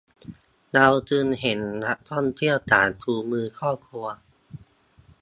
[0.73, 4.05] เราจึงเห็นนักท่องเที่ยวต่างจูงมือครอบครัว